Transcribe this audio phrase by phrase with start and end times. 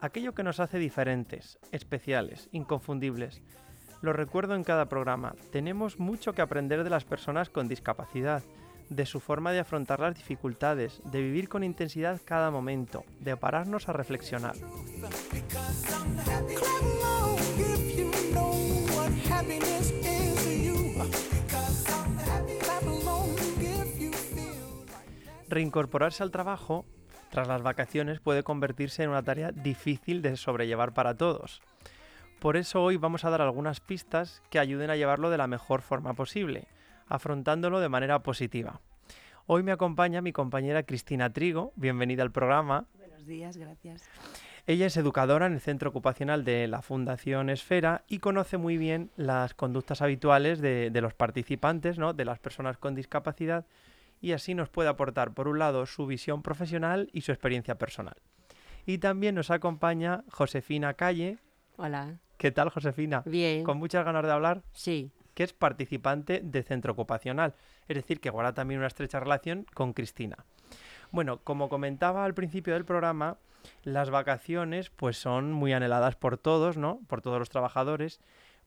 [0.00, 3.42] aquello que nos hace diferentes, especiales, inconfundibles.
[4.02, 8.42] Lo recuerdo en cada programa, tenemos mucho que aprender de las personas con discapacidad,
[8.88, 13.88] de su forma de afrontar las dificultades, de vivir con intensidad cada momento, de pararnos
[13.88, 14.56] a reflexionar.
[25.48, 26.86] Reincorporarse al trabajo
[27.30, 31.62] tras las vacaciones puede convertirse en una tarea difícil de sobrellevar para todos.
[32.40, 35.82] Por eso hoy vamos a dar algunas pistas que ayuden a llevarlo de la mejor
[35.82, 36.68] forma posible,
[37.06, 38.80] afrontándolo de manera positiva.
[39.46, 42.86] Hoy me acompaña mi compañera Cristina Trigo, bienvenida al programa.
[42.96, 44.08] Buenos días, gracias.
[44.66, 49.10] Ella es educadora en el centro ocupacional de la Fundación Esfera y conoce muy bien
[49.16, 52.12] las conductas habituales de, de los participantes, ¿no?
[52.12, 53.66] de las personas con discapacidad,
[54.20, 58.16] y así nos puede aportar, por un lado, su visión profesional y su experiencia personal.
[58.86, 61.38] Y también nos acompaña Josefina Calle.
[61.76, 62.18] Hola.
[62.36, 63.22] ¿Qué tal, Josefina?
[63.26, 63.64] Bien.
[63.64, 64.62] ¿Con muchas ganas de hablar?
[64.72, 65.10] Sí.
[65.34, 67.54] Que es participante de centro ocupacional,
[67.88, 70.44] es decir, que guarda también una estrecha relación con Cristina.
[71.10, 73.38] Bueno, como comentaba al principio del programa,
[73.82, 77.00] las vacaciones pues son muy anheladas por todos, ¿no?
[77.08, 78.20] Por todos los trabajadores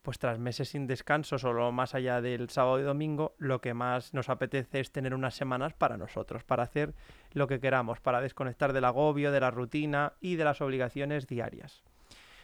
[0.03, 4.13] pues tras meses sin descanso, solo más allá del sábado y domingo, lo que más
[4.13, 6.93] nos apetece es tener unas semanas para nosotros, para hacer
[7.31, 11.83] lo que queramos, para desconectar del agobio, de la rutina y de las obligaciones diarias.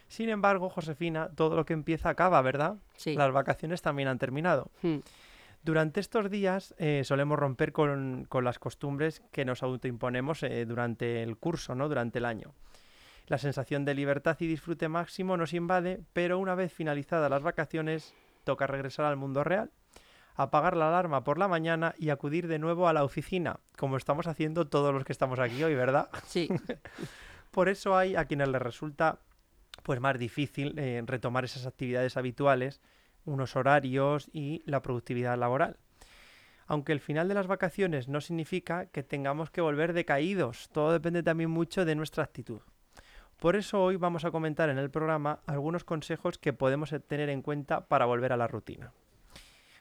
[0.08, 2.78] Sin embargo, Josefina, todo lo que empieza acaba, ¿verdad?
[2.96, 3.14] Sí.
[3.14, 4.72] Las vacaciones también han terminado.
[4.82, 5.00] Hmm.
[5.62, 11.22] Durante estos días eh, solemos romper con, con, las costumbres que nos autoimponemos eh, durante
[11.22, 11.90] el curso, ¿no?
[11.90, 12.54] Durante el año.
[13.30, 18.16] La sensación de libertad y disfrute máximo nos invade, pero una vez finalizadas las vacaciones,
[18.44, 19.70] toca regresar al mundo real,
[20.34, 24.26] apagar la alarma por la mañana y acudir de nuevo a la oficina, como estamos
[24.26, 26.10] haciendo todos los que estamos aquí hoy, ¿verdad?
[26.26, 26.50] Sí.
[27.52, 29.20] por eso hay a quienes les resulta
[29.84, 32.82] pues más difícil eh, retomar esas actividades habituales,
[33.26, 35.78] unos horarios y la productividad laboral.
[36.66, 41.22] Aunque el final de las vacaciones no significa que tengamos que volver decaídos, todo depende
[41.22, 42.62] también mucho de nuestra actitud.
[43.40, 47.42] Por eso hoy vamos a comentar en el programa algunos consejos que podemos tener en
[47.42, 48.92] cuenta para volver a la rutina.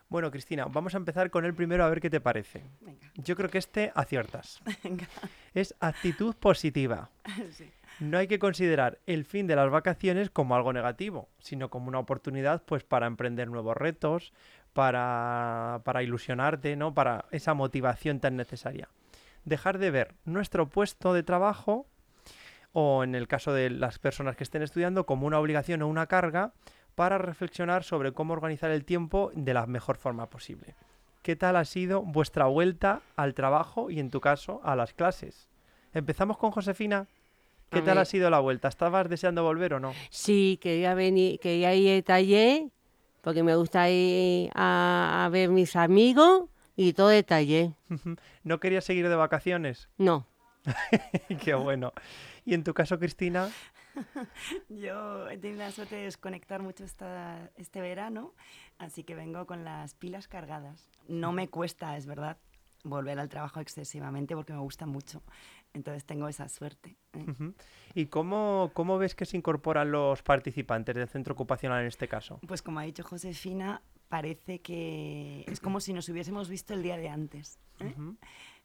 [0.08, 2.62] Bueno, Cristina, vamos a empezar con el primero a ver qué te parece.
[2.80, 3.10] Venga.
[3.16, 4.62] Yo creo que este aciertas.
[4.84, 5.08] Venga.
[5.54, 7.10] Es actitud positiva.
[7.50, 7.70] Sí.
[8.00, 11.98] No hay que considerar el fin de las vacaciones como algo negativo, sino como una
[11.98, 14.32] oportunidad pues para emprender nuevos retos,
[14.72, 16.94] para, para ilusionarte, ¿no?
[16.94, 18.88] Para esa motivación tan necesaria.
[19.44, 21.88] Dejar de ver nuestro puesto de trabajo
[22.72, 26.06] o en el caso de las personas que estén estudiando como una obligación o una
[26.06, 26.52] carga
[26.94, 30.74] para reflexionar sobre cómo organizar el tiempo de la mejor forma posible.
[31.22, 35.48] ¿Qué tal ha sido vuestra vuelta al trabajo y en tu caso a las clases?
[35.92, 37.06] Empezamos con Josefina.
[37.70, 38.68] ¿Qué A tal ha sido la vuelta?
[38.68, 39.92] ¿Estabas deseando volver o no?
[40.10, 42.62] Sí, quería venir, quería ir al taller,
[43.20, 46.44] porque me gusta ir a, a ver mis amigos
[46.76, 47.72] y todo el taller.
[48.44, 49.88] ¿No querías seguir de vacaciones?
[49.98, 50.26] No.
[51.44, 51.92] Qué bueno.
[52.48, 53.50] ¿Y en tu caso, Cristina?
[54.71, 58.33] Yo he tenido la suerte de desconectar mucho esta, este verano,
[58.78, 60.89] así que vengo con las pilas cargadas.
[61.09, 62.39] No me cuesta, es verdad,
[62.84, 65.22] volver al trabajo excesivamente porque me gusta mucho.
[65.74, 66.97] Entonces tengo esa suerte.
[67.12, 67.53] ¿eh?
[67.92, 72.41] ¿Y cómo, cómo ves que se incorporan los participantes del centro ocupacional en este caso?
[72.48, 76.97] Pues como ha dicho Josefina, parece que es como si nos hubiésemos visto el día
[76.97, 77.59] de antes.
[77.80, 77.92] ¿eh?
[77.95, 78.16] Ujú.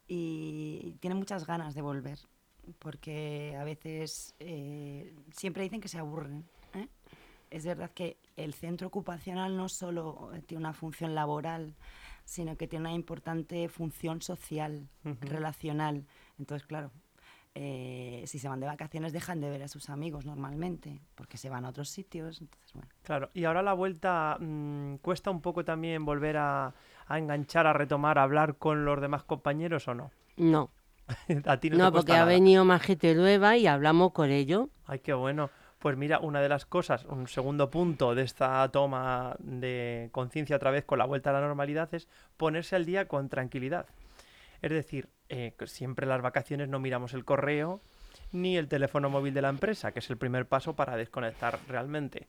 [0.07, 2.19] y tiene muchas ganas de volver,
[2.80, 6.45] porque a veces eh, siempre dicen que se aburren.
[6.74, 6.88] ¿eh?
[7.50, 11.75] Es verdad que el centro ocupacional no solo tiene una función laboral,
[12.25, 14.88] sino que tiene una importante función social,
[15.21, 16.06] relacional.
[16.39, 16.92] Entonces, claro,
[17.56, 21.50] eh, si se van de vacaciones dejan de ver a sus amigos normalmente, porque se
[21.50, 22.42] van a otros sitios.
[22.42, 22.89] Entonces, bueno.
[23.04, 26.74] Claro, y ahora la vuelta mm, cuesta un poco también volver a,
[27.06, 30.12] a enganchar, a retomar, a hablar con los demás compañeros o no?
[30.38, 30.71] No,
[31.45, 34.29] a ti no, no, te cuesta porque ha venido más gente nueva y hablamos con
[34.29, 34.69] ellos.
[34.85, 35.50] Ay, qué bueno.
[35.79, 40.71] Pues mira, una de las cosas, un segundo punto de esta toma de conciencia otra
[40.71, 42.07] vez con la vuelta a la normalidad es
[42.38, 43.85] ponerse al día con tranquilidad.
[44.61, 47.81] Es decir, eh, siempre en las vacaciones no miramos el correo
[48.31, 52.27] ni el teléfono móvil de la empresa, que es el primer paso para desconectar realmente.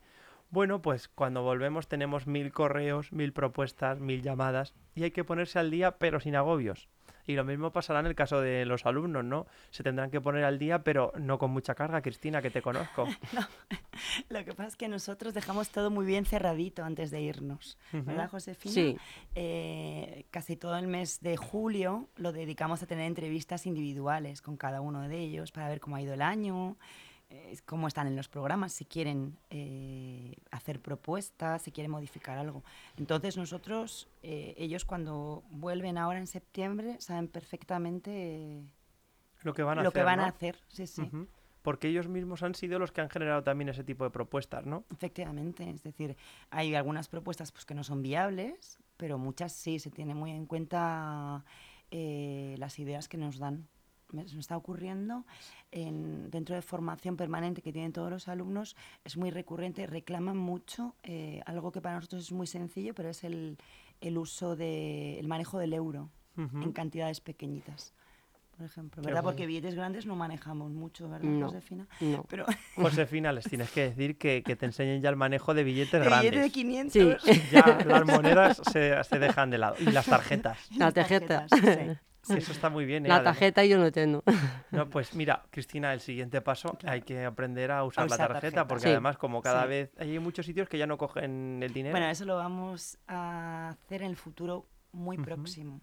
[0.50, 5.58] Bueno, pues cuando volvemos tenemos mil correos, mil propuestas, mil llamadas y hay que ponerse
[5.58, 6.88] al día pero sin agobios.
[7.26, 9.46] Y lo mismo pasará en el caso de los alumnos, ¿no?
[9.70, 13.06] Se tendrán que poner al día pero no con mucha carga, Cristina, que te conozco.
[14.28, 18.28] Lo que pasa es que nosotros dejamos todo muy bien cerradito antes de irnos, ¿verdad,
[18.28, 18.74] Josefina?
[18.74, 18.96] Sí.
[19.34, 24.80] Eh, casi todo el mes de julio lo dedicamos a tener entrevistas individuales con cada
[24.80, 26.76] uno de ellos para ver cómo ha ido el año,
[27.64, 32.64] cómo están en los programas, si quieren eh, hacer propuestas, si quieren modificar algo.
[32.96, 38.62] Entonces nosotros, eh, ellos cuando vuelven ahora en septiembre, saben perfectamente
[39.42, 40.24] Lo que van a lo hacer, que van ¿no?
[40.24, 40.56] a hacer.
[40.68, 41.10] Sí, sí.
[41.62, 44.84] Porque ellos mismos han sido los que han generado también ese tipo de propuestas, ¿no?
[44.92, 46.14] Efectivamente, es decir,
[46.50, 50.44] hay algunas propuestas pues, que no son viables, pero muchas sí, se tiene muy en
[50.44, 51.42] cuenta
[51.90, 53.66] eh, las ideas que nos dan.
[54.12, 55.24] Me, se me está ocurriendo,
[55.72, 60.94] en, dentro de formación permanente que tienen todos los alumnos, es muy recurrente, reclaman mucho
[61.02, 63.56] eh, algo que para nosotros es muy sencillo, pero es el,
[64.00, 66.62] el uso del el manejo del euro Ujú.
[66.62, 67.92] en cantidades pequeñitas,
[68.56, 69.22] por ejemplo, ¿verdad?
[69.22, 69.32] guay.
[69.32, 71.46] Porque billetes grandes no manejamos mucho, ¿verdad, No.
[71.46, 71.88] Josefina?
[72.00, 72.24] No.
[72.28, 72.44] Pero
[72.76, 76.06] Josefina, les tienes que decir que, que te enseñen ya el manejo de billetes de
[76.06, 76.52] grandes.
[76.52, 76.92] 500.
[77.22, 77.42] Sí.
[77.50, 79.74] Ya las monedas se, se dejan de lado.
[79.80, 80.58] Y las tarjetas.
[80.76, 81.46] La tarjeta.
[81.48, 81.98] tarjetas, sí.
[82.28, 83.04] Eso está muy bien.
[83.06, 83.08] ¿eh?
[83.08, 84.22] La Además- tarjeta yo no tengo.
[84.70, 88.40] No, pues mira, Cristina, el siguiente paso hay que aprender a usar, la usar tarjeta,
[88.40, 88.66] tarjeta.
[88.66, 88.88] porque Sí.
[88.90, 89.68] además como cada Sí.
[89.68, 91.92] vez hay muchos sitios que ya no cogen el dinero.
[91.92, 95.80] Bueno, eso lo vamos a hacer en el futuro muy próximo,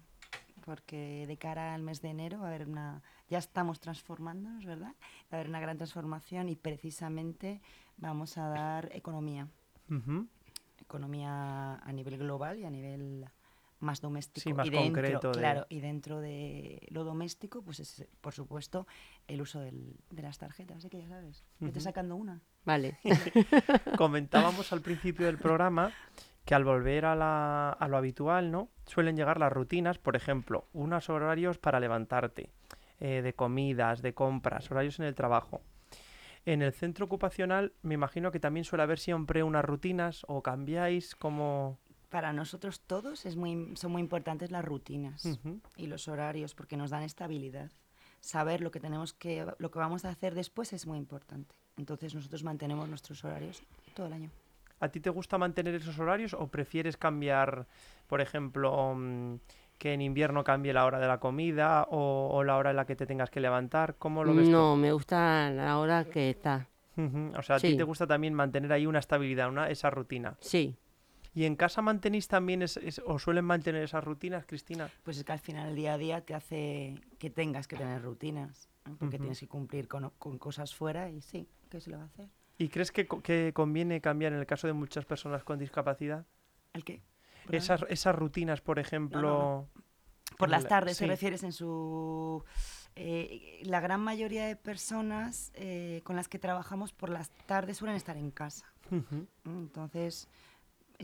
[0.64, 4.94] porque de cara al mes de enero va a haber una, ya estamos transformándonos, ¿verdad?
[5.32, 7.60] Va a haber una gran transformación y precisamente
[7.98, 9.48] vamos a dar economía,
[10.80, 13.24] economía a nivel global y a nivel
[13.82, 14.42] más doméstico.
[14.42, 18.32] Sí, más y dentro, concreto de- Claro, y dentro de lo doméstico, pues es, por
[18.32, 18.86] supuesto,
[19.26, 21.84] el uso del- de las tarjetas, así que ya sabes, vete Ujú.
[21.84, 22.40] sacando una.
[22.64, 22.96] Vale.
[23.98, 25.92] Comentábamos al principio del programa
[26.44, 28.68] que al volver a, la- a lo habitual, ¿no?
[28.86, 32.50] Suelen llegar las rutinas, por ejemplo, unos horarios para levantarte,
[33.00, 35.62] eh, de comidas, de compras, horarios en el trabajo.
[36.44, 41.14] En el centro ocupacional me imagino que también suele haber siempre unas rutinas o cambiáis
[41.14, 41.78] como...
[42.12, 45.26] Para nosotros todos es muy, son muy importantes las rutinas.
[45.78, 47.70] Y los horarios porque nos dan estabilidad.
[48.20, 51.54] Saber lo que tenemos que lo que vamos a hacer después es muy importante.
[51.78, 53.62] Entonces nosotros mantenemos nuestros horarios
[53.94, 54.30] todo el año.
[54.78, 57.66] ¿A ti te gusta mantener esos horarios o prefieres cambiar,
[58.08, 59.36] por ejemplo, mm,
[59.78, 62.84] que en invierno cambie la hora de la comida o, o la hora en la
[62.84, 63.96] que te tengas que levantar?
[63.96, 64.50] ¿Cómo lo ves tú?
[64.50, 66.68] No, me gusta la hora que está.
[67.38, 70.36] O sea, a ti te gusta también mantener ahí una estabilidad, una, esa rutina.
[70.40, 70.76] Sí.
[71.34, 74.90] ¿Y en casa mantenéis también es- es- o suelen mantener esas rutinas, Cristina?
[75.02, 78.02] Pues es que al final el día a día te hace que tengas que tener
[78.02, 78.96] rutinas, ¿no?
[78.96, 79.22] porque Ujú.
[79.24, 82.28] tienes que cumplir con, con cosas fuera y sí, ¿qué se le va a hacer?
[82.58, 86.26] ¿Y crees que, que conviene cambiar en el caso de muchas personas con discapacidad?
[86.74, 87.02] ¿El qué?
[87.50, 89.68] Esas, esas rutinas, por ejemplo...
[90.38, 91.04] Por las la- tardes, sí.
[91.04, 92.44] te refieres en su...
[92.94, 97.96] eh, la gran mayoría de personas eh, con las que trabajamos por las tardes suelen
[97.96, 98.66] estar en casa.
[98.90, 99.26] Ujú.
[99.44, 100.28] Entonces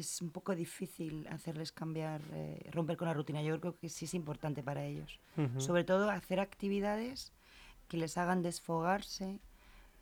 [0.01, 3.43] es un poco difícil hacerles cambiar, eh, romper con la rutina.
[3.43, 5.19] Yo creo que sí es importante para ellos.
[5.59, 7.33] Sobre todo hacer actividades
[7.89, 9.41] que les hagan desfogarse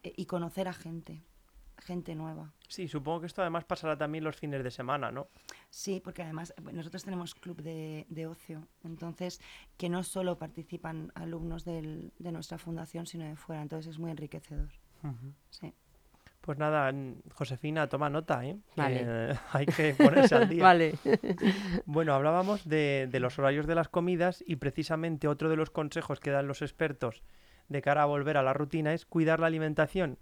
[0.02, 1.22] eh, y conocer a gente,
[1.78, 2.52] gente nueva.
[2.68, 5.28] Sí, supongo que esto además pasará también los fines de semana, ¿no?
[5.70, 9.40] Sí, porque además eh, nosotros tenemos club de, de ocio, entonces
[9.76, 14.10] que no solo participan alumnos del- de nuestra fundación, sino de fuera, entonces es muy
[14.10, 14.70] enriquecedor.
[15.50, 15.72] Sí.
[16.46, 16.94] Pues nada,
[17.34, 18.56] Josefina, toma nota, ¿eh?
[18.76, 19.36] Vale.
[19.52, 20.62] Hay que ponerse al día.
[20.62, 20.94] Vale.
[21.86, 26.20] Bueno, hablábamos de, de los horarios de las comidas y precisamente otro de los consejos
[26.20, 27.24] que dan los expertos
[27.68, 30.18] de cara a volver a la rutina es cuidar la alimentación.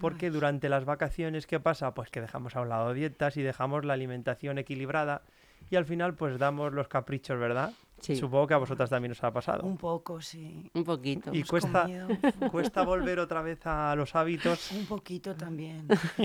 [0.00, 0.32] Porque Ay.
[0.32, 1.92] durante las vacaciones, ¿qué pasa?
[1.92, 5.22] Pues que dejamos a un lado dietas y dejamos la alimentación equilibrada
[5.70, 7.72] y al final pues damos los caprichos, ¿verdad?
[8.00, 8.16] Sí.
[8.16, 9.62] Supongo que a vosotras también os ha pasado.
[9.64, 10.70] Un poco, sí.
[10.74, 11.30] Un poquito.
[11.34, 12.08] Y Hemos cuesta- comido
[12.50, 14.72] Cuesta volver otra vez a los hábitos.
[14.72, 15.86] Un poquito también.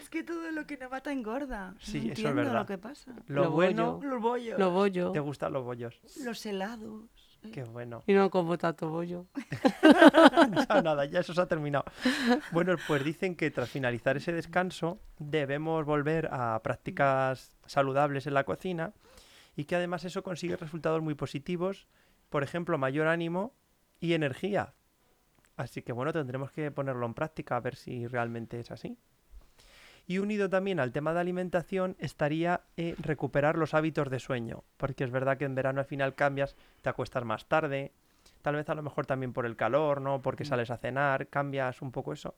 [0.00, 1.74] es que todo lo que no mata engorda.
[1.80, 2.60] Sí, no eso es entiendo verdad.
[2.60, 3.12] lo que pasa.
[3.26, 4.08] Lo, Lo bueno, bollo.
[4.08, 5.10] Los bollos, Lo bollo.
[5.12, 6.00] te gustan los bollos.
[6.24, 7.04] los helados.
[7.52, 8.02] Qué bueno.
[8.06, 9.26] Y no como tanto bollo.
[10.68, 11.84] ya nada, ya eso se ha terminado.
[12.52, 18.44] Bueno, pues dicen que tras finalizar ese descanso debemos volver a prácticas saludables en la
[18.44, 18.92] cocina
[19.56, 21.86] y que además eso consigue resultados muy positivos,
[22.28, 23.54] por ejemplo, mayor ánimo
[24.00, 24.74] y energía.
[25.56, 28.98] Así que bueno, tendremos que ponerlo en práctica a ver si realmente es así.
[30.10, 35.04] Y unido también al tema de alimentación estaría eh, recuperar los hábitos de sueño, porque
[35.04, 37.92] es verdad que en verano al final cambias, te acuestas más tarde,
[38.42, 40.20] tal vez a lo mejor también por el calor, ¿no?
[40.20, 42.34] Porque sales a cenar, cambias un poco eso.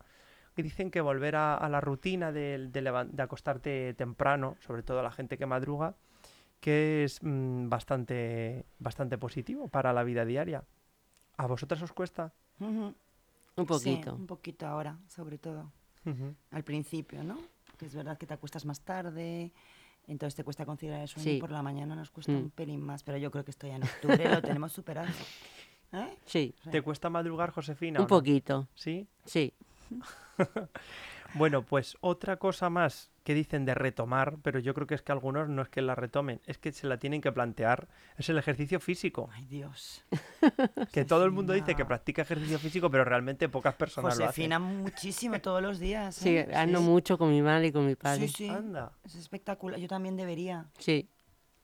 [0.54, 5.02] que dicen que volver a, a la rutina de, de acostarte temprano, sobre todo a
[5.02, 5.94] la gente que madruga,
[6.60, 10.62] que es mm, bastante, bastante positivo para la vida diaria.
[11.38, 12.34] ¿A vosotras os cuesta?
[12.60, 12.94] Un
[13.56, 14.14] Sí, poquito.
[14.14, 15.72] un poquito ahora, sobre todo.
[16.50, 17.38] Al principio, ¿no?
[17.82, 19.52] Que es verdad que te acuestas más tarde,
[20.06, 21.38] entonces te cuesta conciliar el sueño Sí.
[21.40, 22.36] por la mañana nos cuesta Mm.
[22.36, 25.08] un pelín más, pero yo creo que esto ya en octubre lo tenemos superado.
[25.90, 26.16] ¿Eh?
[26.24, 26.54] Sí.
[26.70, 27.98] ¿Te cuesta madrugar, Josefina?
[27.98, 28.06] un no?
[28.06, 28.68] poquito.
[28.76, 29.08] ¿Sí?
[29.24, 29.52] Sí.
[31.34, 35.12] Bueno, pues otra cosa más que dicen de retomar, pero yo creo que es que
[35.12, 38.38] algunos no es que la retomen, es que se la tienen que plantear, es el
[38.38, 39.30] ejercicio físico.
[39.32, 40.04] Ay, Dios.
[40.92, 45.40] Que todo el mundo dice que practica ejercicio físico, pero realmente pocas personas Josefina muchísimo
[45.40, 46.14] todos los días.
[46.14, 46.48] Sí, ¿eh?
[46.54, 48.28] ando mucho con mi madre y con mi padre.
[48.28, 48.46] Sí, sí.
[48.46, 48.66] lo hacen.
[48.66, 48.92] Anda.
[49.04, 49.78] Es espectacular.
[49.78, 50.66] Yo también debería.
[50.78, 51.08] Sí,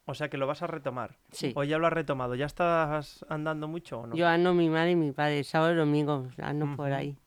[0.06, 1.18] O sea que lo vas a retomar.
[1.32, 1.52] sí.
[1.56, 2.34] O ya lo has retomado.
[2.34, 4.14] ¿Ya estás andando mucho o no?
[4.16, 7.18] Yo ando mi madre y mi padre, sábado y domingo, ando por ahí.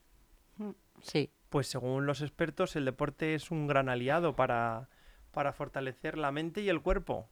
[0.56, 0.70] Mm.
[1.02, 4.88] Sí, Pues según los expertos, el deporte es un gran aliado para,
[5.32, 7.28] para fortalecer la mente y el cuerpo.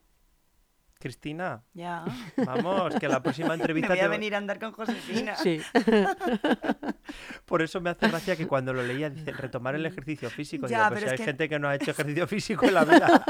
[0.99, 2.05] Cristina, Ya.
[2.37, 5.35] vamos, que la próxima Me entrevista voy a te- venir a andar con Josefina.
[5.37, 5.59] sí.
[7.47, 10.67] Por eso me hace gracia que cuando lo leía dice retomar el ejercicio físico.
[10.67, 12.75] Ya, Digo, pues pero si hay que- gente que no ha hecho ejercicio físico en
[12.75, 13.25] la vida.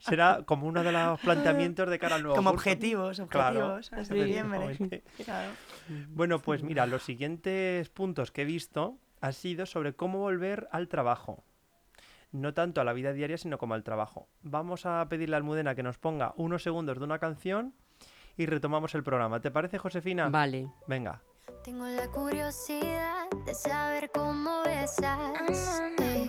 [0.00, 2.62] Será como uno de los planteamientos de cara al nuevo Como curso.
[2.68, 3.90] objetivos, objetivos.
[5.24, 5.50] Claro.
[6.08, 10.86] Bueno, pues mira, los siguientes puntos que he visto han sido sobre cómo volver al
[10.88, 11.44] trabajo.
[12.30, 14.28] No tanto a la vida diaria, sino como al trabajo.
[14.42, 17.74] Vamos a pedirle a Almudena que nos ponga unos segundos de una canción
[18.36, 19.40] y retomamos el programa.
[19.40, 20.28] ¿Te parece, Josefina?
[20.28, 20.68] Vale.
[20.86, 21.22] Venga.
[21.62, 25.18] Tengo la curiosidad de saber cómo besas.
[26.00, 26.28] ey,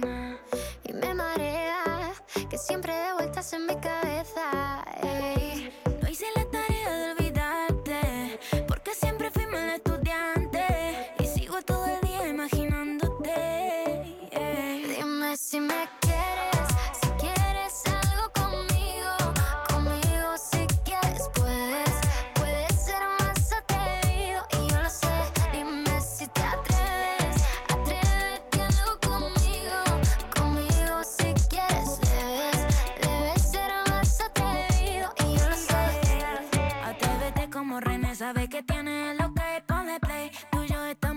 [0.85, 2.13] y me marea
[2.49, 4.85] que siempre de vueltas en mi cabeza.
[5.03, 5.69] ey.
[6.01, 6.43] No hice la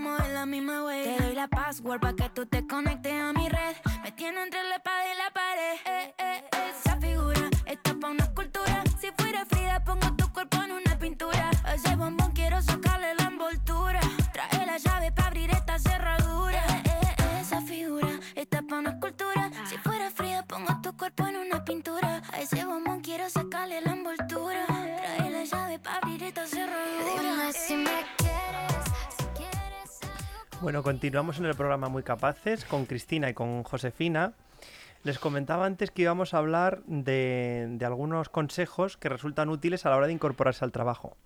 [0.08, 1.04] estamos en la misma way.
[1.04, 3.76] Te doy la password para que tú te conectes a mi red.
[4.02, 5.76] Me tiene entre la espada y la pared.
[5.84, 8.84] Eh, eh, esa figura está pa' una escultura.
[9.00, 11.50] Si fuera Frida, pongo tu cuerpo en una pintura.
[11.64, 14.00] A ese bombón quiero sacarle la envoltura.
[14.32, 16.62] Trae la llave para abrir esta cerradura.
[16.68, 19.50] Eh, eh, esa figura está pa' una escultura.
[19.68, 22.22] Si fuera Frida, pongo tu cuerpo en una pintura.
[22.32, 24.64] A ese bombón quiero sacarle la envoltura.
[24.66, 27.22] Trae la llave para abrir esta cerradura.
[27.22, 28.17] Dime si me
[30.60, 34.32] Bueno, continuamos en el programa Muy Capaces con Cristina y con Josefina.
[35.04, 39.90] Les comentaba antes que íbamos a hablar de, de algunos consejos que resultan útiles a
[39.90, 41.16] la hora de incorporarse al trabajo.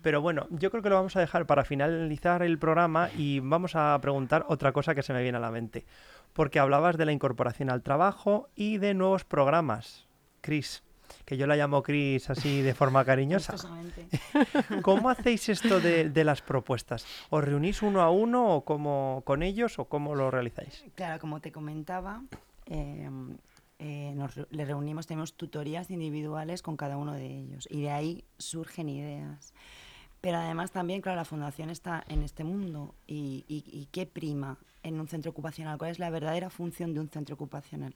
[0.00, 3.74] Pero bueno, yo creo que lo vamos a dejar para finalizar el programa y vamos
[3.74, 5.84] a preguntar otra cosa que se me viene a la mente.
[6.32, 10.06] Porque hablabas de la incorporación al trabajo y de nuevos programas.
[10.40, 10.84] Cris,
[11.24, 13.52] que yo la llamo Cris así de forma cariñosa.
[14.82, 17.06] ¿Cómo hacéis esto de, de las propuestas?
[17.30, 20.84] ¿Os reunís uno a uno o cómo, con ellos o cómo lo realizáis?
[20.94, 22.22] Claro, como te comentaba,
[22.66, 23.08] eh,
[23.78, 28.24] eh, nos le reunimos, tenemos tutorías individuales con cada uno de ellos y de ahí
[28.38, 29.52] surgen ideas.
[30.20, 34.58] Pero además también, claro, la fundación está en este mundo y, y- y qué prima
[34.82, 37.94] en un centro ocupacional, cuál es la verdadera función de un centro ocupacional,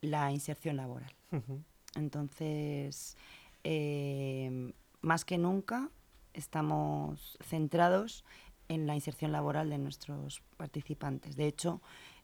[0.00, 1.12] la inserción laboral.
[1.32, 1.60] Ujú.
[1.94, 3.16] Entonces,
[3.64, 5.90] eh, más que nunca
[6.32, 8.24] estamos centrados
[8.68, 11.36] en la inserción laboral de nuestros participantes.
[11.36, 11.80] De hecho,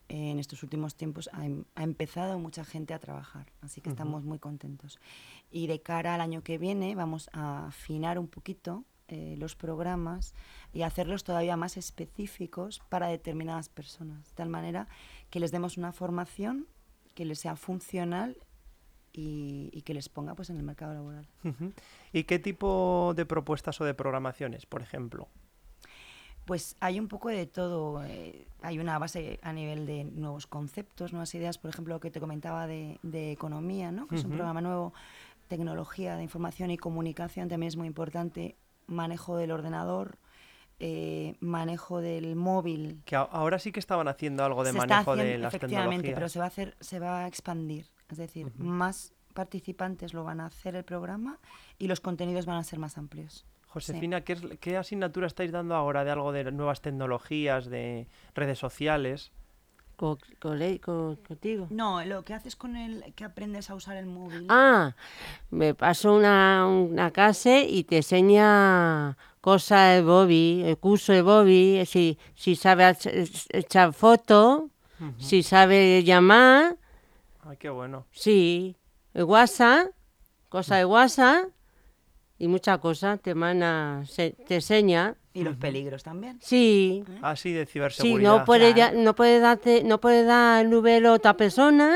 [0.09, 4.23] en estos últimos tiempos ha, em- ha empezado mucha gente a trabajar, así que estamos
[4.23, 5.01] muy contentos.
[5.51, 10.35] Y de cara al año que viene vamos a afinar un poquito eh, los programas
[10.73, 14.87] y hacerlos todavía más específicos para determinadas personas, de tal manera
[15.31, 16.67] que les demos una formación
[17.15, 18.37] que les sea funcional
[19.17, 21.27] y, y que les ponga pues en el mercado laboral.
[22.13, 25.27] ¿Y qué tipo de propuestas o de programaciones, por ejemplo?
[26.45, 28.05] Pues hay un poco de todo.
[28.05, 32.11] eh, hay una base a nivel de nuevos conceptos, nuevas ideas, por ejemplo, lo que
[32.13, 34.07] te comentaba de, de economía, ¿no?
[34.07, 34.93] que es un programa nuevo,
[35.49, 38.55] tecnología de información y comunicación también es muy importante,
[38.87, 40.19] manejo del ordenador,
[40.79, 43.01] eh, manejo del móvil.
[43.07, 46.15] Que ahora sí que estaban haciendo algo de Se está manejo de las efectivamente, tecnologías.
[46.17, 50.41] pero se va a hacer, se va a expandir, es decir, más participantes lo van
[50.41, 51.39] a hacer el programa
[51.79, 53.45] y los contenidos van a ser más amplios.
[53.69, 58.59] Josefina, ¿qué, es- ¿qué asignatura estáis dando ahora de algo de nuevas tecnologías, de redes
[58.59, 59.33] sociales?
[59.97, 61.69] co- cole- co- contigo.
[61.71, 64.47] No, lo que haces con el que aprendes a usar el móvil.
[64.51, 64.95] Ah,
[65.51, 71.83] me paso una, una clase y te enseña cosas de Bobby, el curso de Bobby,
[71.87, 74.65] si, si sabe ech- ech- echar fotos,
[75.19, 76.77] si sabe llamar,
[77.47, 78.07] Ay, qué bueno.
[78.11, 78.77] sí,
[79.15, 79.89] el WhatsApp,
[80.49, 81.45] cosas de WhatsApp
[82.39, 85.17] y muchas cosas te manda, se- te enseña.
[85.33, 86.39] Y los peligros también.
[86.43, 88.39] Sí, Así de sí, ciberseguridad.
[88.39, 91.95] no puede, ya- no puede darte, no puede dar el número a otra persona,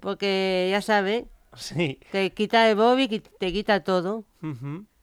[0.00, 1.98] porque ya sabes, Sí.
[2.12, 4.24] te quita el Bobby, qui- te quita todo.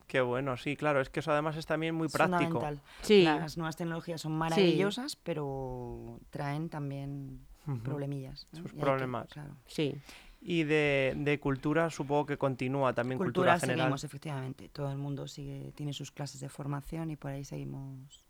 [0.07, 0.99] Qué bueno, sí, claro.
[0.99, 2.51] Es que eso además es también muy Es práctico.
[2.59, 2.81] fundamental.
[3.01, 3.23] Sí.
[3.23, 7.39] Las nuevas tecnologías son maravillosas, pero traen también
[7.83, 8.47] problemillas.
[8.51, 8.61] ¿no?
[8.61, 9.27] Sus que- problemas.
[9.29, 9.55] claro.
[9.65, 9.95] Sí.
[10.43, 13.79] Y de, de cultura supongo que continúa también cultura, Cultura general.
[13.85, 14.69] seguimos, efectivamente.
[14.69, 18.25] Todo el mundo sigue, tiene sus clases de formación y por ahí seguimos.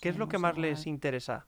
[0.00, 0.70] ¿Qué es lo que más igual.
[0.70, 1.46] les interesa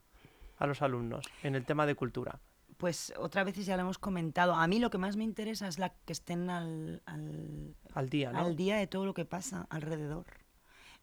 [0.59, 2.41] a los alumnos en el tema de cultura?
[2.77, 4.55] Pues otra vez ya lo hemos comentado.
[4.55, 8.33] A mí lo que más me interesa es la que estén al, al, Al día,
[8.33, 8.39] ¿no?
[8.41, 10.25] al día de todo lo que pasa alrededor.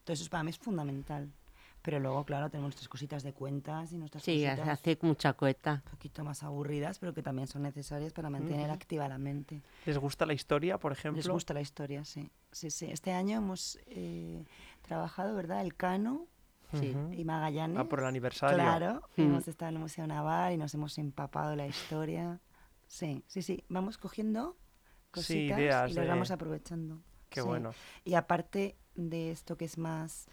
[0.00, 1.32] Entonces, para mí es fundamental.
[1.82, 5.82] Pero luego, claro, tenemos nuestras cositas de cuentas y nuestras Sí, cositas hace mucha cuesta.
[5.84, 9.62] un poquito más aburridas, pero que también son necesarias para mantener activa la mente.
[9.86, 11.18] ¿Les gusta la historia, por ejemplo?
[11.18, 12.30] Les gusta la historia, sí.
[12.52, 12.86] sí, sí.
[12.90, 14.44] Este año hemos eh,
[14.82, 15.60] trabajado, ¿verdad?
[15.62, 16.26] El Cano
[16.74, 16.94] Sí.
[17.12, 17.78] Y Magallanes.
[17.78, 18.58] Ah, por el aniversario.
[18.58, 19.22] Claro, Mm.
[19.22, 22.40] hemos estado en el Museo Naval y nos hemos empapado la historia.
[22.86, 23.64] Sí, sí, sí.
[23.70, 27.00] Vamos cogiendo Sí, cositas ideas y las de- vamos aprovechando.
[27.30, 27.46] Qué Sí.
[27.46, 27.70] bueno.
[28.04, 30.26] Y aparte de esto que es más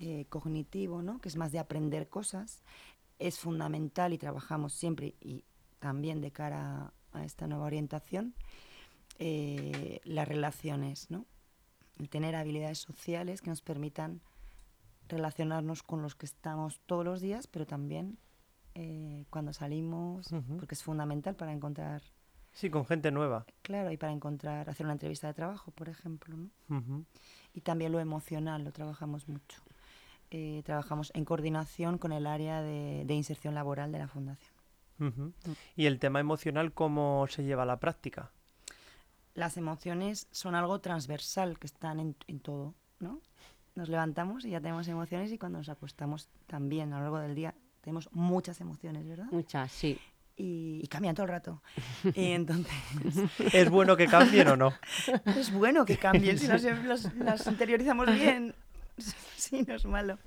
[0.00, 1.20] eh, cognitivo, ¿no?
[1.20, 2.62] que es más de aprender cosas,
[3.18, 5.44] es fundamental y trabajamos siempre y
[5.78, 8.34] también de cara a esta nueva orientación,
[9.18, 11.26] eh, las relaciones, ¿no?
[11.98, 14.20] el tener habilidades sociales que nos permitan
[15.08, 18.16] relacionarnos con los que estamos todos los días, pero también
[18.74, 22.02] eh, cuando salimos, porque es fundamental para encontrar,
[22.52, 23.46] Sí, con gente nueva.
[23.62, 27.04] claro, y para encontrar, hacer una entrevista de trabajo, por ejemplo, ¿no?
[27.52, 29.62] Y también lo emocional, lo trabajamos mucho.
[30.30, 34.52] Eh, trabajamos en coordinación con el área de, de inserción laboral de la Fundación.
[35.00, 35.32] Ujú.
[35.76, 38.30] ¿Y el tema emocional cómo se lleva a la práctica?
[39.34, 43.20] Las emociones son algo transversal, que están en, en todo, ¿no?
[43.74, 47.34] Nos levantamos y ya tenemos emociones y cuando nos acostamos también a lo largo del
[47.34, 49.26] día tenemos muchas emociones, ¿verdad?
[49.30, 49.98] Muchas, sí.
[50.36, 51.62] Y, y cambian todo el rato.
[52.14, 52.72] Y entonces
[53.52, 54.72] ¿Es bueno que cambien o no?
[55.36, 58.54] es bueno que cambien si las, las- las interiorizamos bien.
[59.36, 60.18] Sí, no es malo.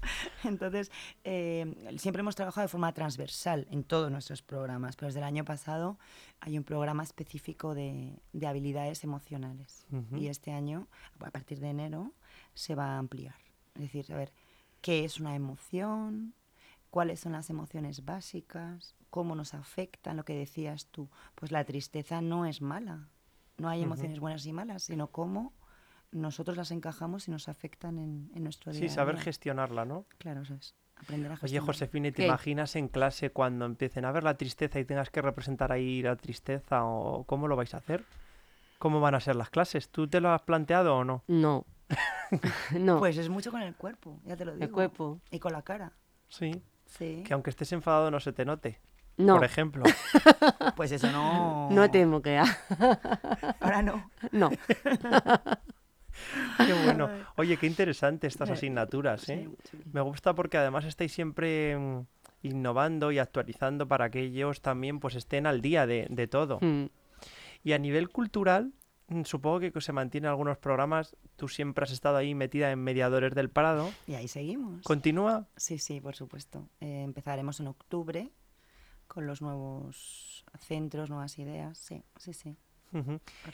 [0.43, 0.91] Entonces,
[1.23, 5.45] eh, siempre hemos trabajado de forma transversal en todos nuestros programas, pero desde el año
[5.45, 5.99] pasado
[6.39, 9.85] hay un programa específico de, de habilidades emocionales.
[10.15, 10.87] Y este año,
[11.19, 12.11] a partir de enero,
[12.53, 13.35] se va a ampliar.
[13.75, 14.33] Es decir, a ver,
[14.81, 16.33] ¿qué es una emoción?
[16.89, 18.95] ¿Cuáles son las emociones básicas?
[19.09, 20.17] ¿Cómo nos afectan?
[20.17, 23.07] Lo que decías tú, pues la tristeza no es mala.
[23.57, 25.53] No hay emociones buenas y malas, sino cómo
[26.13, 28.79] nosotros las encajamos y nos afectan en, en nuestro día.
[28.79, 29.23] Sí, a saber día.
[29.25, 30.05] gestionarla, ¿no?
[30.17, 30.75] Claro, eso es.
[30.95, 31.65] Aprender a Oye, gestionar.
[31.67, 32.25] Josefina, ¿te ¿Qué?
[32.27, 36.15] imaginas en clase cuando empiecen a ver la tristeza y tengas que representar ahí la
[36.15, 38.03] tristeza o cómo lo vais a hacer?
[38.79, 39.89] ¿Cómo van a ser las clases?
[39.89, 41.23] ¿Tú te lo has planteado o no?
[41.27, 41.65] No.
[42.79, 42.99] no.
[42.99, 44.63] Pues es mucho con el cuerpo, ya te lo digo.
[44.65, 45.19] el cuerpo.
[45.31, 45.93] Y con la cara.
[46.29, 46.61] Sí.
[46.85, 47.23] Sí.
[47.25, 48.79] Que aunque estés enfadado no se te note.
[49.17, 49.35] No.
[49.35, 49.83] Por ejemplo.
[50.75, 51.69] Pues eso no.
[51.71, 52.37] No temo que
[53.59, 54.09] Ahora no.
[54.31, 54.49] No.
[56.65, 57.09] Qué bueno.
[57.35, 59.49] Oye, qué interesante estas asignaturas, ¿eh?
[59.91, 62.05] Me gusta porque además estáis siempre mm,
[62.43, 66.59] innovando y actualizando para que ellos también pues estén al día de, de todo.
[66.61, 66.85] Mm.
[67.63, 68.73] Y a nivel cultural,
[69.07, 71.15] mm, supongo que se mantienen algunos programas.
[71.35, 73.91] Tú siempre has estado ahí metida en Mediadores del Prado.
[74.07, 74.83] Y ahí seguimos.
[74.83, 75.47] ¿Continúa?
[75.55, 76.69] Sí, sí, por supuesto.
[76.81, 78.31] Eh, empezaremos en octubre
[79.07, 81.77] con los nuevos centros, nuevas ideas.
[81.77, 82.57] Sí, sí, sí.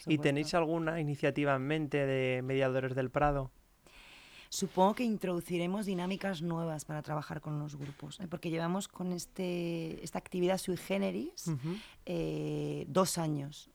[0.08, 3.52] ¿Y tenéis alguna iniciativa en mente de Mediadores del Prado?
[4.50, 8.28] Supongo que introduciremos dinámicas nuevas para trabajar con los grupos, ¿eh?
[8.28, 11.78] porque llevamos con este, esta actividad sui generis Ujú.
[12.08, 13.70] eh, dos años.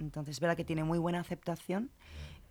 [0.00, 1.90] Entonces, es verdad que tiene muy buena aceptación,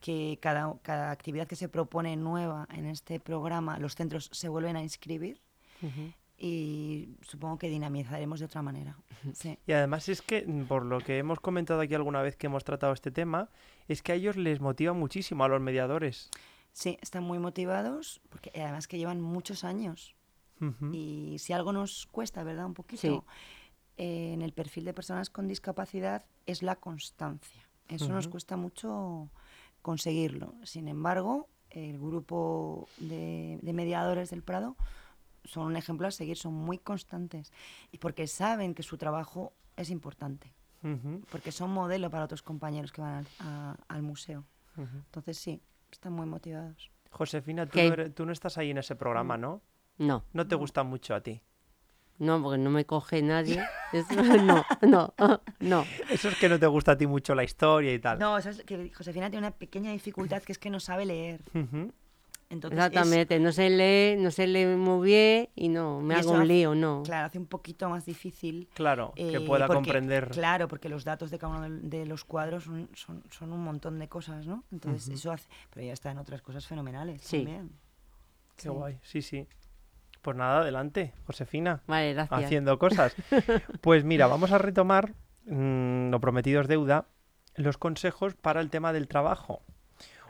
[0.02, 4.76] que cada, cada actividad que se propone nueva en este programa, los centros se vuelven
[4.76, 5.42] a inscribir
[5.82, 6.14] Ujú.
[6.38, 8.98] Y supongo que dinamizaremos de otra manera.
[9.34, 9.58] Sí.
[9.66, 12.94] Y además es que, por lo que hemos comentado aquí alguna vez que hemos tratado
[12.94, 13.50] este tema,
[13.88, 16.30] es que a ellos les motiva muchísimo a los mediadores.
[16.72, 20.14] sí, están muy motivados, porque además que llevan muchos años.
[20.92, 22.66] Y si algo nos cuesta, ¿verdad?
[22.66, 23.20] Un poquito Sí.
[23.98, 27.62] eh, en el perfil de personas con discapacidad es la constancia.
[27.88, 29.30] Eso nos cuesta mucho
[29.82, 30.54] conseguirlo.
[30.64, 34.76] Sin embargo, el grupo de, de mediadores del Prado
[35.48, 37.52] son un ejemplo a seguir, son muy constantes
[37.92, 42.92] y porque saben que su trabajo es importante, Ujú, porque son modelo para otros compañeros
[42.92, 44.46] que van al, a- al museo.
[44.76, 44.98] ujú.
[44.98, 46.92] Entonces sí, están muy motivados.
[47.12, 49.62] Josefina, tú, no eres- tú no estás ahí en ese programa, ¿no?
[49.98, 51.42] No, No te gusta mucho a ti.
[52.20, 53.64] no, porque no me coge nadie.
[53.94, 55.14] Eso, no, no,
[55.60, 55.86] no.
[56.12, 58.20] Eso es que no te gusta a ti mucho la historia y tal.
[58.20, 61.42] No, sabes que Josefina tiene una pequeña dificultad que es que no sabe leer.
[61.54, 61.94] Ujú.
[62.50, 66.18] Entonces es- Exactamente, no se lee, no se lee muy bien y no, me Y
[66.20, 67.04] hago un hace- lío, no.
[67.04, 68.70] Claro, hace un poquito más difícil.
[68.74, 70.30] Claro, que eh, pueda porque- comprender.
[70.30, 73.62] Claro, porque los datos de cada uno de, de los cuadros son, son, son un
[73.64, 74.64] montón de cosas, ¿no?
[74.72, 75.50] Entonces eso hace...
[75.74, 77.38] Pero ya está en otras cosas fenomenales Sí.
[77.40, 77.72] también.
[78.56, 78.70] Qué Sí.
[78.70, 79.46] guay, sí, sí.
[80.22, 82.44] Pues nada, adelante, Josefina, Vale, gracias.
[82.46, 83.14] haciendo cosas.
[83.82, 85.14] Pues mira, vamos a retomar,
[85.46, 87.08] mm, lo prometido es deuda,
[87.56, 89.62] los consejos para el tema del trabajo.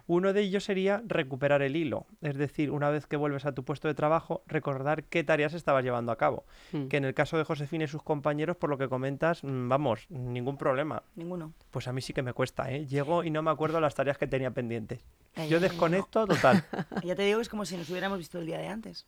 [0.07, 3.65] Uno de ellos sería recuperar el hilo, es decir, una vez que vuelves a tu
[3.65, 6.45] puesto de trabajo, recordar qué tareas estabas llevando a cabo.
[6.71, 6.87] Mm.
[6.87, 10.05] Que en el caso de Josefina y sus compañeros, por lo que comentas, mm, vamos,
[10.09, 11.03] ningún problema.
[11.15, 11.53] Ninguno.
[11.71, 12.85] Pues a mí sí que me cuesta, ¿eh?
[12.85, 15.05] Llego y no me acuerdo las tareas que tenía pendientes.
[15.35, 16.63] Ay, Yo desconecto total.
[17.03, 19.07] Ya te digo, es como si nos hubiéramos visto el día de antes.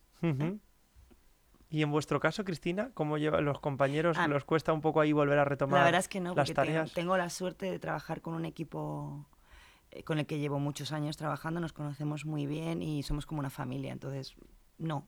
[1.70, 4.18] Y en vuestro caso, Cristina, ¿cómo llevan los compañeros?
[4.20, 4.28] Ah.
[4.28, 6.56] ¿Los cuesta un poco ahí volver a retomar La verdad es que no, porque tengo,
[6.56, 6.94] tareas?
[6.94, 9.28] tengo la suerte de trabajar con un equipo
[10.06, 13.50] con el que llevo muchos años trabajando, nos conocemos muy bien y somos como una
[13.50, 13.92] familia.
[13.92, 14.36] Entonces,
[14.78, 15.08] no.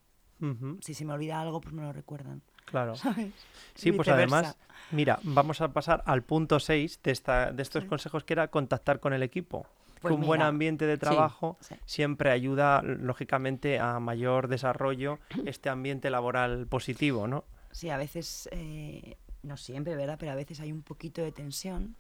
[0.82, 2.42] Si se me olvida algo, pues me lo recuerdan.
[2.66, 2.96] claro.
[2.96, 3.32] ¿Sabes?
[3.76, 4.58] Sí, pues además,
[4.90, 7.90] mira, vamos a pasar al punto 6 de, esta, de estos Sí.
[7.90, 9.68] consejos que era contactar con el equipo.
[10.02, 11.76] Pues un buen ambiente de trabajo sí.
[11.86, 17.44] siempre ayuda, lógicamente, a mayor desarrollo, este ambiente laboral positivo, ¿no?
[17.70, 20.18] Sí, a veces, eh, no siempre, ¿verdad?
[20.20, 21.96] Pero a veces hay un poquito de tensión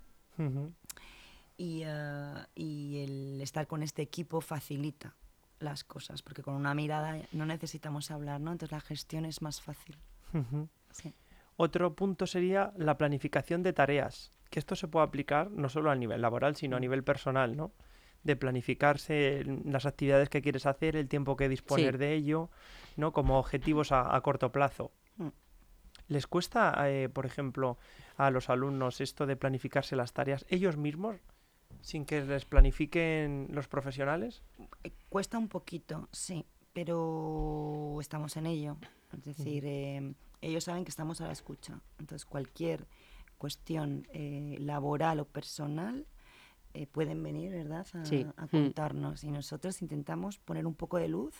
[1.61, 5.15] y, eh, y el estar con este equipo facilita
[5.59, 8.51] las cosas, porque con una mirada no necesitamos hablar, ¿no?
[8.51, 9.95] Entonces la gestión es más fácil.
[10.91, 11.13] Sí.
[11.57, 15.95] Otro punto sería la planificación de tareas, que esto se puede aplicar no solo a
[15.95, 16.81] nivel laboral, sino a Mm.
[16.81, 17.71] nivel personal, ¿no?
[18.23, 21.97] De planificarse las actividades que quieres hacer, el tiempo que disponer Sí.
[21.99, 22.49] de ello,
[22.97, 23.11] ¿no?
[23.11, 24.91] Como objetivos a, a corto plazo.
[25.17, 25.27] Mm.
[26.07, 27.77] ¿Les cuesta, eh, por ejemplo,
[28.17, 31.17] a los alumnos esto de planificarse las tareas ellos mismos,
[31.81, 34.43] sin que les planifiquen los profesionales?
[35.09, 38.77] Cuesta un poquito, sí, pero estamos en ello.
[39.13, 41.81] Es decir, eh, ellos saben que estamos a la escucha.
[41.99, 42.87] Entonces, cualquier
[43.37, 46.05] cuestión eh, laboral o personal
[46.73, 48.25] eh, pueden venir, ¿verdad?, a, Sí.
[48.37, 48.49] a Mm.
[48.49, 49.23] contarnos.
[49.25, 51.35] Y nosotros intentamos poner un poco de luz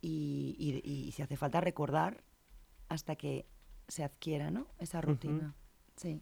[0.00, 2.24] y, y- y si hace falta recordar
[2.88, 3.46] hasta que
[3.86, 5.54] se adquiera, ¿no?, esa rutina.
[5.96, 6.20] Sí.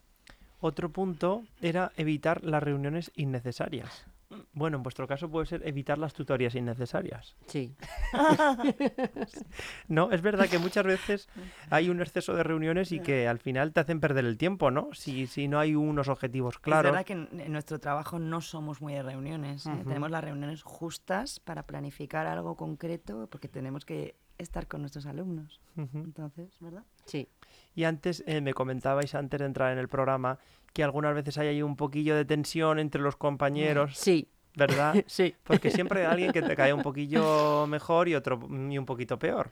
[0.60, 4.06] Otro punto era evitar las reuniones innecesarias.
[4.52, 7.34] Bueno, en vuestro caso puede ser evitar las tutorías innecesarias.
[7.48, 7.74] Sí,
[9.88, 11.28] No, es verdad que muchas veces
[11.68, 14.94] hay un exceso de reuniones y que al final te hacen perder el tiempo, ¿no?
[14.94, 16.92] Si, si no hay unos objetivos Es claros.
[16.92, 19.66] verdad que en, nuestro trabajo no somos muy de reuniones.
[19.66, 19.82] ¿eh?
[19.84, 25.60] Tenemos las reuniones justas para planificar algo concreto porque tenemos que estar con nuestros alumnos.
[25.76, 26.84] Entonces, ¿verdad?
[27.04, 27.28] sí.
[27.74, 30.38] Y antes eh, me comentabais, antes de entrar en el programa,
[30.72, 34.94] que algunas veces hay ahí un poquillo de tensión entre los compañeros, Sí, ¿verdad?
[35.06, 35.34] sí.
[35.44, 39.18] Porque siempre hay alguien que te cae un poquillo mejor y otro y un poquito
[39.18, 39.50] peor.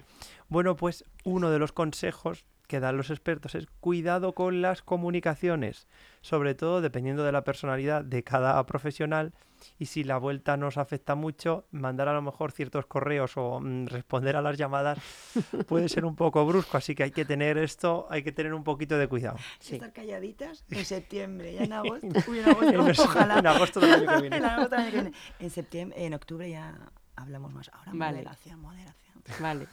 [0.49, 5.89] Bueno, pues uno de los consejos que dan los expertos es cuidado con las comunicaciones,
[6.21, 9.33] sobre todo dependiendo de la personalidad de cada profesional
[9.79, 13.87] y si la vuelta nos afecta mucho, mandar a lo mejor ciertos correos o mm,
[13.87, 14.99] responder a las llamadas
[15.67, 18.63] puede ser un poco brusco, así que hay que tener esto, hay que tener un
[18.63, 19.39] poquito de cuidado.
[19.59, 19.75] Sí.
[19.75, 22.07] Estar calladitas en septiembre, ya en agosto.
[22.29, 23.39] Uy, en agosto, En, ojalá.
[23.39, 24.37] en agosto del año que viene.
[24.37, 25.17] En agosto del año que viene.
[25.41, 26.79] En septiembre, en octubre ya
[27.17, 27.69] hablamos más.
[27.73, 28.19] Ahora Vale.
[28.19, 29.23] moderación, moderación.
[29.41, 29.67] Vale.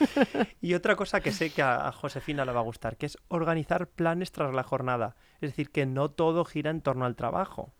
[0.60, 3.88] Y otra cosa que sé que a Josefina le va a gustar, que es organizar
[3.88, 5.16] planes tras la jornada.
[5.40, 7.72] Es decir, que no todo gira en torno al trabajo.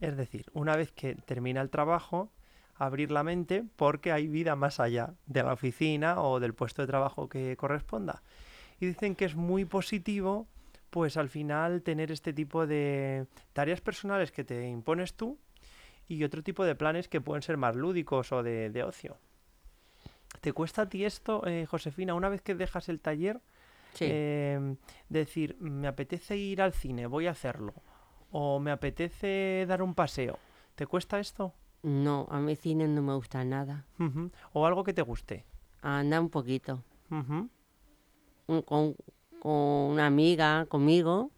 [0.00, 2.32] Es decir, una vez que termina el trabajo,
[2.74, 6.88] abrir la mente porque hay vida más allá de la oficina o del puesto de
[6.88, 8.22] trabajo que corresponda.
[8.78, 10.46] Y dicen que es muy positivo,
[10.90, 15.38] pues al final tener este tipo de tareas personales que te impones tú
[16.08, 19.18] y otro tipo de planes que pueden ser más lúdicos o de, de ocio.
[20.40, 23.40] ¿Te cuesta a ti esto, eh, Josefina, una vez que dejas el taller,
[23.94, 24.06] Sí.
[24.08, 24.76] eh,
[25.08, 27.74] decir, me apetece ir al cine, voy a hacerlo?
[28.30, 30.38] ¿O me apetece dar un paseo?
[30.74, 31.54] ¿Te cuesta esto?
[31.82, 33.86] No, a mí cine no me gusta nada.
[34.52, 35.44] ¿O algo que te guste?
[35.82, 36.82] Anda un poquito.
[37.10, 38.96] Un- con,
[39.40, 41.30] con una amiga, conmigo.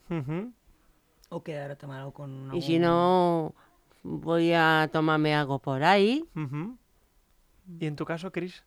[1.30, 3.54] O quedar a tomar algo con una Y si no,
[4.02, 6.24] voy a tomarme algo por ahí.
[7.78, 8.64] ¿Y en tu caso, Chris?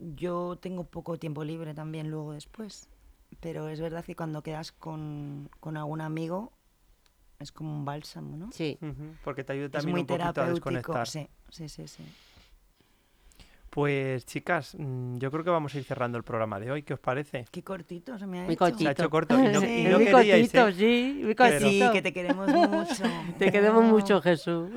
[0.00, 2.88] Yo tengo poco tiempo libre también luego después.
[3.40, 6.52] Pero es verdad que cuando quedas con, con algún amigo
[7.38, 8.50] es como un bálsamo, ¿no?
[8.52, 8.78] Sí.
[9.24, 10.70] Porque te ayuda Es también muy un poquito a terapéutico.
[10.70, 11.06] desconectar.
[11.06, 12.02] Sí, sí, sí, sí.
[13.70, 16.82] Pues chicas, mm, yo creo que vamos a ir cerrando el programa de hoy.
[16.82, 17.44] ¿Qué os parece?
[17.52, 18.58] Qué cortito se me ha Muy hecho.
[18.64, 18.80] cortito.
[18.82, 19.84] Se ha hecho corto y no, y Sí.
[19.88, 20.72] no muy queríais, cortito, ¿eh?
[20.74, 21.86] sí, muy Pero- cortito.
[21.86, 22.94] Sí, que te queremos mucho.
[23.38, 24.70] Te queremos mucho, Jesús.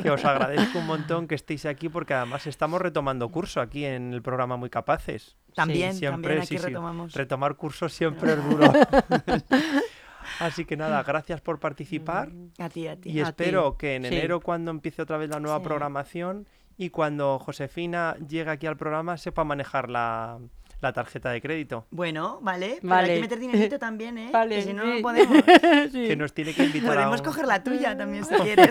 [0.00, 4.12] que os agradezco un montón que estéis aquí porque además estamos retomando curso aquí en
[4.14, 5.36] el programa Muy Capaces.
[5.56, 6.66] También, siempre, también sí, aquí sí.
[6.68, 7.12] retomamos.
[7.14, 8.72] Retomar cursos siempre es duro.
[10.38, 13.10] Así que nada, gracias por participar A ti, a ti.
[13.10, 13.78] y A espero ti.
[13.78, 14.14] que en Sí.
[14.14, 15.64] enero cuando empiece otra vez la nueva Sí.
[15.64, 16.46] programación
[16.82, 20.38] y cuando Josefina llegue aquí al programa sepa manejar la,
[20.80, 21.86] la tarjeta de crédito.
[21.90, 22.78] Bueno, vale.
[22.80, 23.08] Pero Vale.
[23.10, 24.30] hay que meter dinerito también, ¿eh?
[24.32, 24.88] Vale, que si no, sí.
[24.96, 25.36] no podemos.
[25.92, 26.06] Sí.
[26.08, 28.70] Que nos tiene que invitar a Podemos un- coger la tuya también si quieres.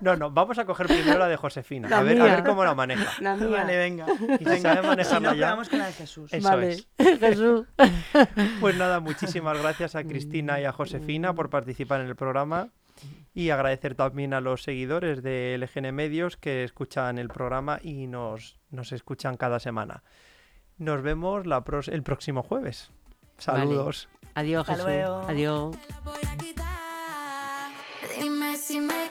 [0.00, 1.88] No, no, vamos a coger primero la de Josefina.
[1.88, 3.12] La a, ver, a ver cómo la maneja.
[3.20, 3.46] La mía.
[3.48, 4.06] vale, venga.
[4.40, 5.46] Y si sabe Si manejarla no, ya.
[5.46, 6.32] probamos con la de Jesús.
[6.32, 6.88] Eso vale, es.
[7.20, 7.66] Jesús.
[8.60, 12.70] Pues nada, muchísimas gracias a Cristina y a Josefina por participar en el programa
[13.36, 18.58] y agradecer también a los seguidores de LGN Medios que escuchan el programa y nos,
[18.70, 20.02] nos escuchan cada semana.
[20.78, 22.90] Nos vemos la pros- el próximo jueves.
[23.46, 23.60] Vale.
[23.60, 24.08] Saludos.
[24.34, 24.86] Adiós, Hasta Jesús.
[24.88, 25.16] luego.
[25.28, 25.76] Adiós.
[28.18, 29.10] Dime si me